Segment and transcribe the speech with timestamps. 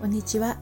[0.00, 0.58] こんにちは。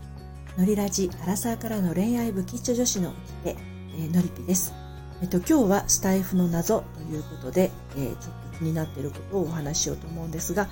[0.56, 3.56] のりラジアラサーからの恋愛不吉女子のおきて、
[3.90, 4.72] えー、のりぴです。
[5.20, 10.68] えっと、今日はスタイフの謎ということで、えー、ちょっと気になっていることをお話ししようと思うんですが、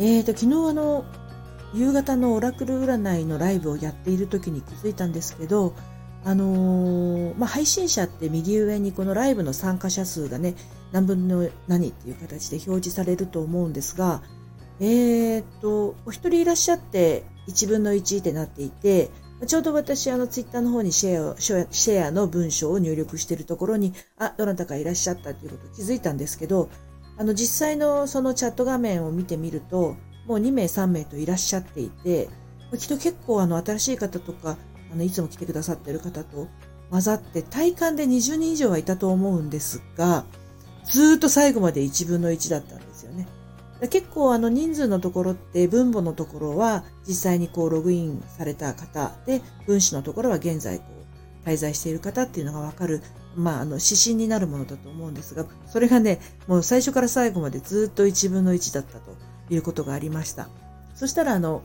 [0.00, 1.04] えーと、昨日あの、
[1.72, 5.76] 夕方のオラクル占いのライブをやっている時に気づいたんですけど、
[6.24, 10.56] あのー、まあ、配信者って右上にこのライブの参加者数がね、
[10.90, 14.20] 何分の何っていう形で表示されると思うんですが、
[14.80, 19.10] えー、と、お一人いらっしゃって1分の1ってなっていて、
[19.46, 26.68] ちょうど私、あの、ツイッターの方にシェアシェアの文章を入力しているところに、あ、どなたかいらっしゃったということを気づいたんですけど、
[27.16, 29.96] あの、実際のそのチャット画面を見てみると、
[30.26, 32.28] もう2名3名といらっしゃっていて、
[32.78, 34.56] きっと結構あの、新しい方とか、
[34.92, 36.48] あの、いつも来てくださっている方と
[36.90, 40.24] 混ざって、体感で20人以上はいたと思うんですが、
[40.84, 42.79] ずっと最後まで1分の1だった。
[43.88, 51.00] 結構あの人数のところって分母のところは実際にこうログインされた方で分子のところは現在こう
[51.48, 53.02] 滞在している方っていうのがわかる、
[53.34, 59.16] まああの指針になるものだと思うんですが、それがね、もう最初から最後までずっと1分の1だったと
[59.48, 60.48] いうことがありました。
[60.94, 61.62] そしたらあの、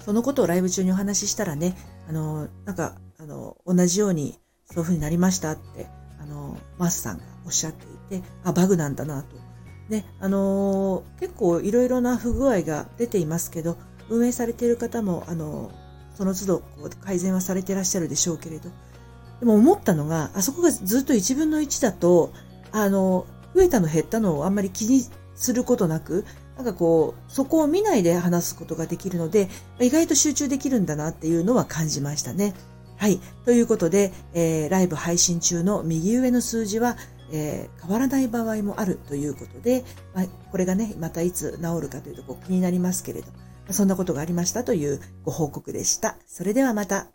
[0.00, 1.76] そのことをライブ中にお話ししたらね、
[2.08, 5.86] あの、なんか、あの、同じようにそういう風になりましたって、
[6.18, 9.36] あの、マスさんがおっしゃっていて、あ、バグなんだなと
[9.90, 13.76] ね、あのー、結構いろいろな不具合が出ていますけど、
[14.08, 18.70] 運営されている方も、あのー、その都度こう改善はされていらっしゃるでしょうけれど、
[19.40, 22.32] でも思ったのが、あそこがずっと1分の1だと、
[22.70, 26.24] あのー、増えたの減ったのをあんまり気にすることなく、
[26.56, 29.48] なんかこう、そこを見ないで話すことができるので、
[29.80, 32.54] 意外と集中できるんだなっていうのは感じましたね。
[32.96, 33.18] はい。
[33.46, 36.98] ということで、えー、ライブ配信中の右上の数字は、
[37.32, 43.28] えー、変わらない場合もあるということで、まあ、これがね、またいつ治るかというとこ気になりますけれど、
[43.70, 46.16] そんなことがありましたというご報告でした。
[46.26, 47.08] それではまた。